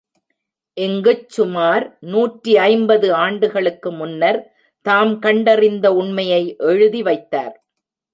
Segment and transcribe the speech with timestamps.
[0.77, 4.39] இங்குச் சுமார் நூற்றி ஐம்பது ஆண்டுகளுக்கு முன்னர்,
[4.85, 7.55] தாம் கண்டறிந்த உண்மையை எழுதி வைத்தார்.